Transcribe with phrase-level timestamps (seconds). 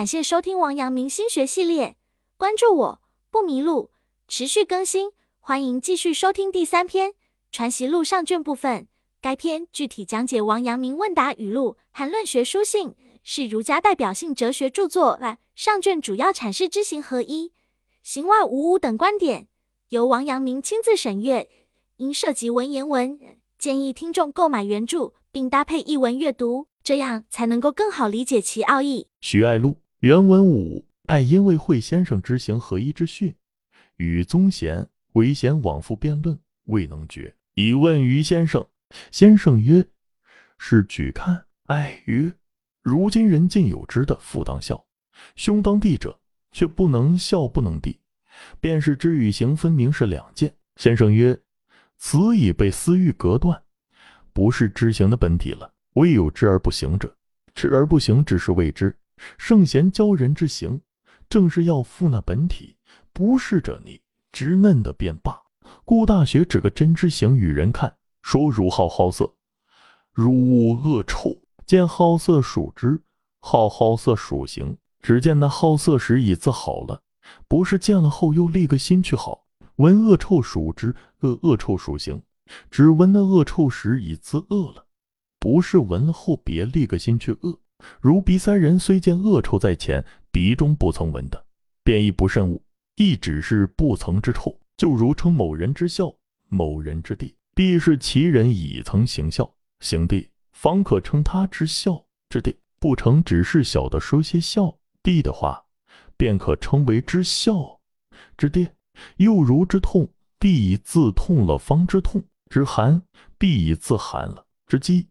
[0.00, 1.94] 感谢收听王阳明心学系列，
[2.38, 3.90] 关注我不迷路，
[4.28, 7.10] 持续更新，欢迎继续收听第三篇
[7.52, 8.88] 《传习录》上卷部分。
[9.20, 15.20] 该篇具体讲解王阳明问答语录和论学书信，是儒家代表性哲学著作。
[15.54, 17.52] 上卷主要阐释知行合一、
[18.02, 19.48] 行外无物等观点，
[19.90, 21.46] 由王阳明亲自审阅，
[21.98, 23.20] 因涉及文言文，
[23.58, 29.08] 建议听众购买原著并搭配译文阅读，这样才能够更好理解其奥义。
[29.20, 33.34] 徐爱录原文五：爱因为惠先生知行合一之训，
[33.98, 38.66] 与宗贤、韦贤往复辩论，未能决，以问于先生。
[39.10, 39.86] 先生曰
[40.56, 42.32] ：“是举看。”爱曰
[42.80, 44.82] ：“如今人尽有之的，父当孝，
[45.36, 46.18] 兄当弟者，
[46.50, 48.00] 却不能孝不能弟，
[48.58, 51.38] 便是知与行分明是两件。”先生曰
[51.98, 53.62] ：“此已被私欲隔断，
[54.32, 55.70] 不是知行的本体了。
[55.92, 57.14] 未有知而不行者，
[57.54, 58.96] 知而不行只是未知。
[59.38, 60.80] 圣贤教人之行，
[61.28, 62.76] 正是要复那本体。
[63.12, 64.00] 不是者，你
[64.32, 65.40] 知嫩的便罢。
[65.84, 69.34] 故大学指个真知行与人看。”说如好好色，
[70.12, 73.00] 如恶恶臭，见好色属之，
[73.40, 74.76] 好好色属行。
[75.00, 77.00] 只见那好色时已自好了，
[77.48, 79.46] 不是见了后又立个心去好。
[79.76, 82.22] 闻恶臭属之，恶恶臭属行。
[82.70, 84.84] 只闻那恶臭时已自恶了，
[85.38, 87.59] 不是闻了后别立个心去恶。
[88.00, 91.44] 如鼻塞人虽见恶臭在前，鼻中不曾闻的，
[91.82, 92.60] 便亦不甚恶，
[92.96, 94.58] 亦只是不曾之臭。
[94.76, 96.14] 就如称某人之孝，
[96.48, 97.34] 某人之弟。
[97.54, 105.62] 必是其人已曾行孝行弟，方可称他之孝之弟；不成，只是小的说些孝弟的话，
[106.16, 107.80] 便可称为之孝
[108.38, 108.66] 之弟。
[109.16, 113.02] 又如之痛，必以自痛了方之痛；之寒，
[113.36, 115.06] 必以自寒了之饥；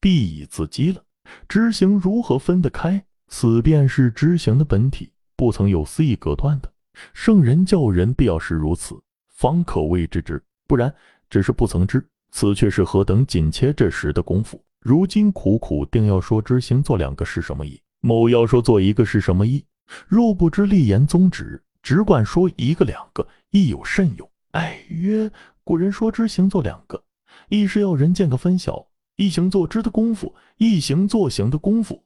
[0.00, 1.04] 必以自饥了。
[1.48, 3.04] 知行如何分得开？
[3.28, 6.72] 此便是知行的本体，不曾有私意隔断的。
[7.14, 10.92] 圣人教人必要是如此，方可谓之知，不然。
[11.30, 14.60] 只是不曾知，此却是何等紧切这时的功夫。
[14.80, 19.64] 如今苦苦定要说知行做两个是什么意，某要说做一个是什么意。
[20.08, 24.28] 若不知立言宗旨，只管说一个两个，亦有甚用？
[24.50, 25.30] 哎，曰
[25.62, 27.00] 古人说知行做两个，
[27.48, 28.84] 亦是要人见个分晓。
[29.20, 32.02] 一行做知的功夫，一行做行的功夫，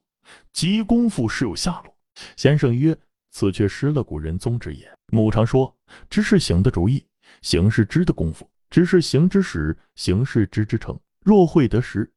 [0.51, 1.95] 即功夫是有下落。
[2.35, 2.93] 先生曰：
[3.31, 4.85] 此却失了古人宗旨也。
[5.13, 5.73] 母常说，
[6.09, 7.05] 知是行的主意，
[7.41, 8.45] 行是知的功夫。
[8.69, 10.99] 知是行之始，行是知之成。
[11.21, 12.11] 若会得时，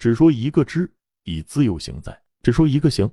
[0.00, 2.12] 只说一个知，以自有行在；
[2.42, 3.08] 只说一个行，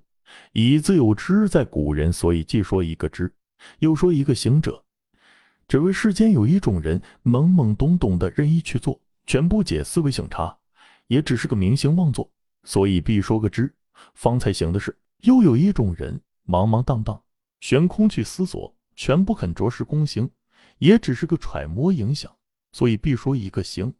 [0.53, 1.63] 以自有知在。
[1.63, 3.31] 古人所以既说一个知，
[3.77, 4.83] 又说一个行者，
[5.67, 10.57] 只为世间有一种人懵懵懂懂的任意去做，全不解思维醒察，
[11.11, 12.31] 也只是个明行妄作，
[12.63, 13.69] 所以必说个知，
[14.13, 14.97] 方才行的事。
[15.23, 16.17] 又有一种人
[16.47, 17.21] 茫茫荡荡
[17.59, 20.29] 悬空去思索，全不肯着实躬行，
[20.77, 22.31] 也只是个揣摩影响。
[22.71, 23.93] 所以必说一个行，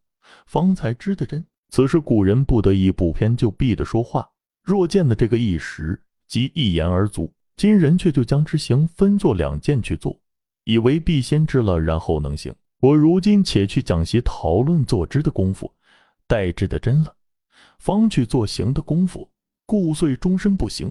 [0.45, 1.45] 方才知的真。
[1.67, 4.25] 此时古人不得已不偏就避的说话，
[4.63, 7.29] 若见的这个一时，即一言而足。
[7.57, 10.17] 今人却就将之行分作两件去做，
[10.63, 12.55] 以为必先知了，然后能行。
[12.79, 15.71] 我如今且去讲习讨论做知的功夫，
[16.31, 17.13] 待知的真了，
[17.77, 19.29] 方去做行的功夫，
[19.65, 20.89] 故遂终身不行，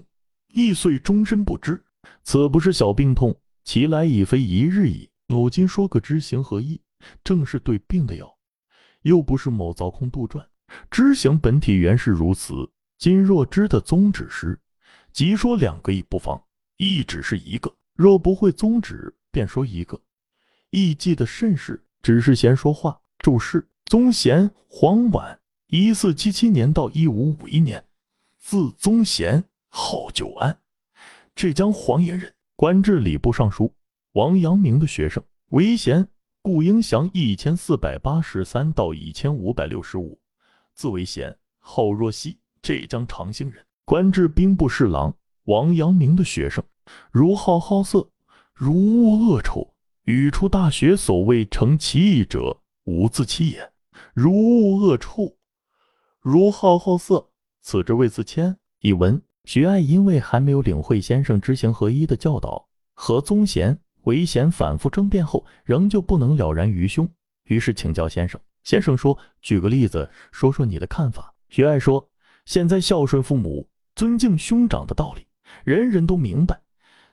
[0.49, 1.83] 亦遂终身不知。
[2.21, 5.09] 此不是小病痛，其来已非一日矣。
[5.29, 6.79] 我今说个知行合一。
[7.23, 8.31] 正是对病的药，
[9.01, 10.45] 又不是某凿空杜撰。
[10.91, 12.53] 知行本体原是如此。
[12.99, 14.59] 今若知的宗旨时，
[15.11, 16.39] 即说两个亦不妨。
[16.77, 17.75] 亦只是一个。
[17.95, 19.99] 若不会宗旨，便说一个。
[20.69, 21.83] 亦记得甚是。
[22.03, 23.01] 只是闲说话。
[23.17, 25.37] 注释：宗贤，黄婉，
[25.67, 27.83] 一四七七年到一五五一年，
[28.39, 30.57] 字宗贤，号九安，
[31.35, 33.73] 浙江黄岩人，官至礼部尚书，
[34.13, 35.21] 王阳明的学生。
[35.49, 36.07] 韦贤。
[36.41, 40.17] 顾英祥一千四百八十三到一千五百六十五，
[40.73, 45.13] 字维贤，号若曦，浙江长兴人，官至兵部侍郎。
[45.43, 46.63] 王阳明的学生，
[47.11, 48.07] 如好好色，
[48.53, 48.73] 如
[49.03, 49.73] 恶恶臭。
[50.05, 53.70] 语出大学所谓成其意者，无自欺也。
[54.13, 55.35] 如恶恶臭，
[56.19, 57.29] 如好好色，
[57.61, 58.57] 此之谓自谦。
[58.79, 63.79] 以文徐爱因为还没有领会先生知行合一的教导，和宗贤。
[64.05, 67.07] 韦贤反复争辩后，仍旧不能了然于胸，
[67.43, 68.41] 于是请教先生。
[68.63, 72.09] 先生说：“举个例子，说说你的看法。”徐爱说
[72.45, 75.27] ：“现在孝顺父母、尊敬兄长的道理，
[75.63, 76.59] 人人都明白，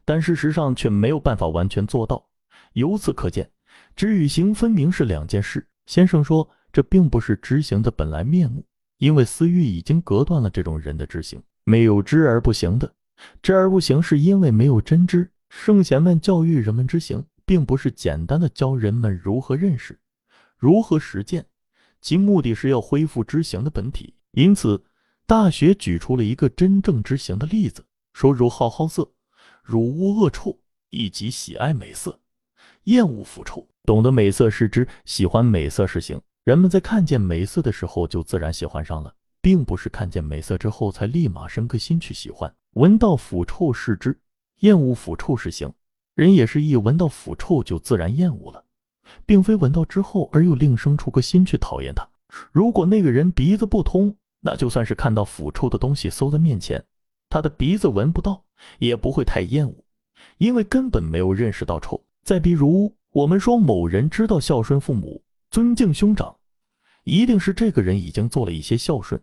[0.06, 2.26] 但事实上却没有办法完全做到。
[2.72, 3.50] 由此可见，
[3.94, 8.64] 知与行分明是两件事。”先生说：“这并不是知行的本来面目，
[8.98, 11.42] 因为私欲已经隔断了这种人的知行。
[11.64, 12.94] 没有知而不行的，
[13.42, 15.28] 知而不行，是因为没有真知。
[15.48, 19.98] 圣贤们教育人们知行，并不是简单的教人们如何认识、
[20.56, 21.44] 如何实践，
[22.00, 24.14] 其目的是要恢复知行的本体。
[24.30, 24.76] 因此，
[25.26, 29.10] 《大学》举出了一个真正知行的例子，说如好好色、
[29.64, 30.56] 如污恶臭，
[30.90, 32.20] 以及喜爱美色、
[32.84, 33.66] 厌恶腐臭。
[33.82, 36.22] 懂得美色是知，喜欢美色是行。
[36.48, 39.14] 人们在看见美色的时候，就自然喜欢上了。
[39.42, 42.50] 并不是看见美色之后才立马生颗心去喜欢。
[42.72, 44.18] 闻到腐臭是知，
[44.60, 45.70] 厌恶腐臭是行。
[46.14, 48.64] 人也是一闻到腐臭就自然厌恶了，
[49.26, 52.08] 并非闻到之后而又另生出个心去讨厌它。
[52.50, 56.82] 如果那个人鼻子不通，那就算是看到腐臭的东西搜在面前，
[57.28, 58.42] 他的鼻子闻不到，
[58.78, 59.74] 也不会太厌恶，
[60.38, 62.02] 因为根本没有认识到臭。
[62.22, 66.34] 再比如，我们说某人知道孝顺父母、尊敬兄长，
[67.08, 69.18] 一定是这个人已经做了一些孝顺。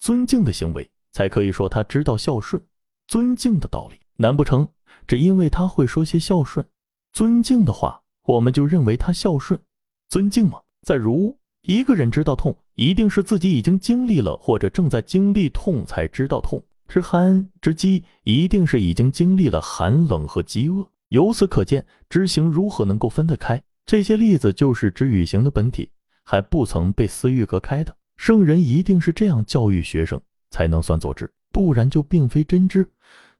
[0.00, 2.60] 尊敬的行为，才可以说他知道孝顺、
[3.06, 3.98] 尊敬的道理。
[4.16, 4.66] 难不成
[5.06, 6.66] 只因为他会说些孝顺、
[7.12, 9.60] 尊敬的话，我们就认为他孝顺、
[10.08, 10.58] 尊敬吗？
[10.82, 16.62] 再如，一个人知道痛，一定是自己已经经历了或者正在经历痛才知道痛。
[16.88, 20.88] 知寒知饥，一定是已经经历了寒冷和饥饿。
[21.08, 23.62] 由此可见，知行如何能够分得开？
[23.84, 25.90] 这些例子就是知与行的本体，
[26.26, 27.96] 还不曾被私欲隔开的。
[28.16, 30.20] 圣人一定是这样教育学生，
[30.50, 32.86] 才能算作知，不然就并非真知。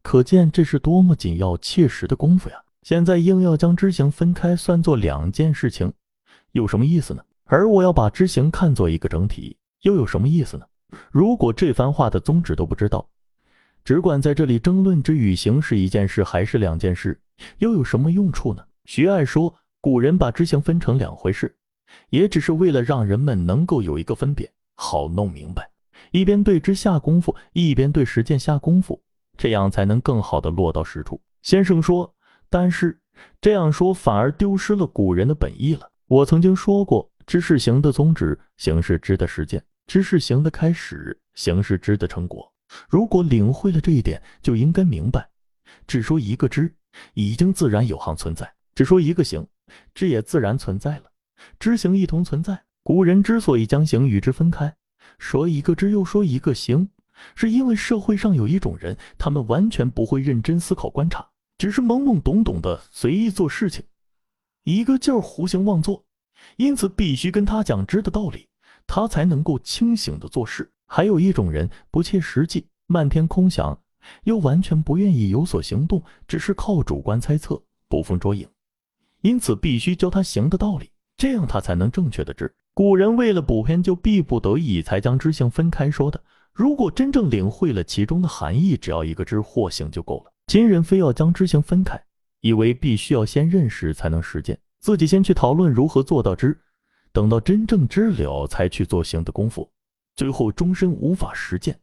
[0.02, 2.56] 可见这是多么紧要切实的功夫呀！
[2.82, 5.92] 现在硬要将知行分开，算作两件事情，
[6.52, 7.24] 有什么意思呢？
[7.46, 10.64] 而我要把知行看作一个整体，又有什么意思呢？
[11.10, 13.08] 如果这番话的宗旨都不知道，
[13.82, 17.20] 只管在这里争论知与行是一件事还是两件事，
[17.58, 18.64] 又有什么用处呢？
[18.84, 21.56] 徐爱说，古人把知行分成两回事，
[22.10, 24.50] 也只是为了让人们能够有一个分别。
[24.74, 25.70] 好弄明白，
[26.10, 29.02] 一边对之下功夫，一边对实践下功夫，
[29.36, 31.20] 这样才能更好的落到实处。
[31.42, 32.14] 先生说，
[32.50, 33.00] 但是
[33.40, 35.90] 这样说反而丢失了古人的本意了。
[36.08, 42.52] 我曾经说过，知是行的宗旨，行是知的实践，知是行的开始，行是知的成果。
[42.88, 45.28] 如果领会了这一点，就应该明白，
[45.86, 46.74] 只说一个知，
[47.14, 48.44] 已经自然有行存在；
[48.74, 49.46] 只说一个行，
[49.94, 51.04] 知也自然存在了，
[51.58, 52.64] 知行一同存在。
[52.82, 54.76] 古人之所以将行与之分开，
[55.18, 56.88] 说一个知又说一个行，
[57.34, 61.28] 是因为社会上有一种人，他们完全不会认真思考观察，
[61.58, 63.82] 只是懵懵懂懂的随意做事情，
[64.62, 66.04] 一个劲儿胡行妄做，
[66.56, 68.48] 因此必须跟他讲知的道理，
[68.86, 70.70] 他才能够清醒的做事。
[70.86, 73.82] 还有一种人不切实际，漫天空想，
[74.22, 78.48] 又完全不愿意有所行动，只是靠主观猜测，捕风捉影，
[79.22, 82.54] 因此必须教他行的道理，这样他才能正确的知。
[82.74, 86.22] 古人为了补偏，就逼不得已才将知行分开说的。
[86.52, 90.32] 如果真正领会了其中的含义，只要一个知或行就够了。
[90.46, 92.02] 今人非要将知行分开，
[92.40, 96.58] 以为必须要先认识才能实践，自己先去讨论如何做到知，
[97.12, 99.70] 等到真正知了才去做行的功夫，
[100.14, 101.78] 最后终身无法实践，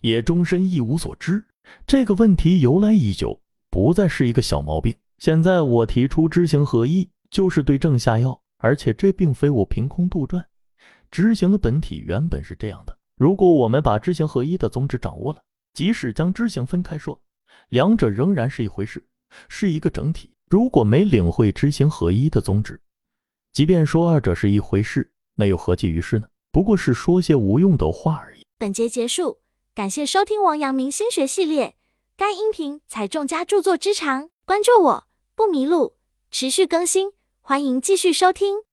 [0.00, 1.44] 也终身一无所知。
[1.86, 3.38] 这个问题由来已久，
[3.70, 4.94] 不再是一个小毛病。
[5.18, 8.40] 现在我提出知行合一，就是对症下药。
[8.60, 10.44] 而且这并非我凭空杜撰，
[11.10, 12.96] 知行的本体原本是这样的。
[13.16, 15.42] 如果我们把知行合一的宗旨掌握了，
[15.74, 17.20] 即使将知行分开说，
[17.70, 19.04] 两者仍然是一回事，
[19.48, 20.32] 是一个整体。
[20.48, 22.80] 如果没领会知行合一的宗旨，
[23.52, 26.26] 即便说二者是一回事，那又何济于事呢？
[26.52, 28.44] 不过是说些无用的话而已。
[28.58, 29.38] 本节结束，
[29.74, 31.76] 感谢收听王阳明心学系列。
[32.16, 35.04] 该音频采众家著作之长，关注我
[35.34, 35.94] 不迷路，
[36.30, 37.12] 持续更新。
[37.42, 38.69] 欢迎继续收听。